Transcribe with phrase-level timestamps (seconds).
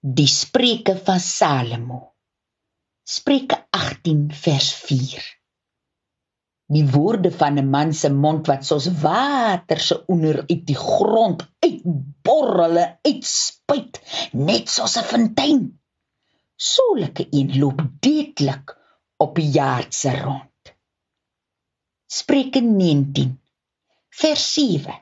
[0.00, 2.14] Die Spreuke van Salomo.
[3.02, 5.22] Spreuke 18 vers 4.
[6.70, 11.42] Die woorde van 'n man se mond wat soos water se onder uit die grond
[11.58, 13.98] uitborrel, uitspuit,
[14.32, 15.80] net soos 'n fontein.
[16.56, 18.76] Soulike een loop deeglik
[19.16, 20.74] op die jaard se rond.
[22.06, 23.40] Spreuke 19
[24.08, 24.94] vers 7.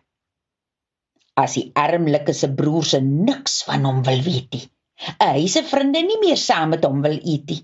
[1.34, 4.70] As die armlike se broer se niks van hom wil weet nie,
[5.20, 7.62] hy se vriende nie meer saam met hom wil eet nie.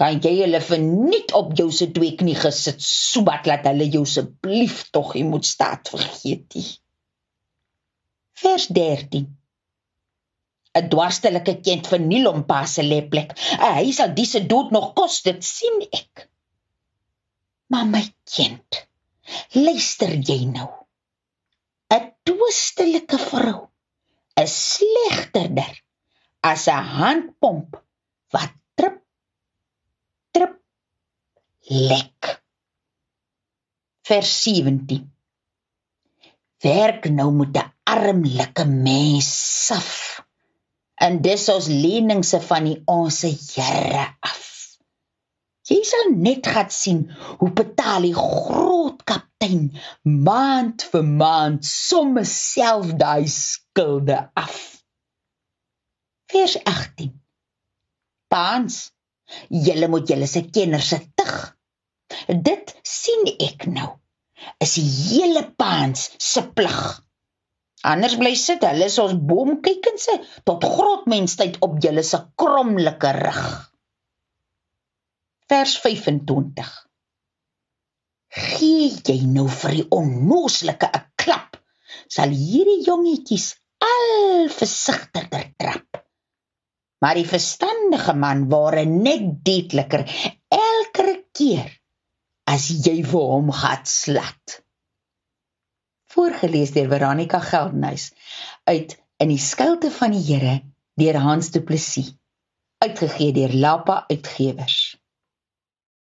[0.00, 4.88] Kan jy hulle verniet op jou se twee knie gesit sodat laat hulle jou asseblief
[4.96, 6.68] tog nie moet staat vergeet nie.
[8.42, 9.28] Vers 13
[10.80, 13.34] 'n dwarstelike kind verniel hom pa se leplek.
[13.60, 16.28] Hy sal dise dood nog kos, dit sien ek.
[17.72, 18.02] Maar my
[18.36, 18.78] kind,
[19.52, 20.70] luister jy nou?
[21.92, 23.58] 'n Twistelike vrou
[24.42, 25.72] is slegterder
[26.42, 27.70] as 'n handpomp
[28.34, 28.98] wat trip
[30.34, 30.54] trip
[31.70, 32.42] lek.
[34.02, 35.06] Vers 17.
[36.62, 39.30] Werk nou met 'n armlike mens
[39.66, 39.92] saf.
[40.94, 44.42] En dis ons leningse van die onsse Here af.
[45.70, 47.00] Jy sal net gaan sien
[47.38, 49.70] hoe betaal die groot kaptein
[50.02, 54.71] maand vir maand somme self daai skulde af
[56.32, 57.12] vers 18.
[58.32, 58.76] Paans,
[59.66, 61.32] julle moet julle se kenners se tug.
[62.28, 63.90] Dit sien ek nou.
[64.64, 66.78] Is die hele paans se plig.
[67.86, 70.16] Anders bly sit hulle soos boomkykense
[70.48, 73.42] tot grotmensheid op julle se kromlike rug.
[75.50, 76.72] Vers 25.
[78.32, 81.58] Gee jy nou vir die onnooslike 'n klap,
[82.08, 83.50] sal hierdie jongetjies
[83.82, 85.71] al versigtiger trap
[87.02, 90.06] maar die verstandige man ware net deetliker
[90.54, 91.70] elke keer
[92.48, 94.58] as jy vir hom gat slat.
[96.12, 98.10] Voorgeles deur Veronica Geldenhuys
[98.68, 100.58] uit in die skuilte van die Here
[101.00, 102.12] deur Hans Du Plessis
[102.82, 104.91] uitgegee deur Lapa Uitgewers.